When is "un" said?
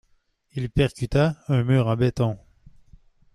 1.47-1.61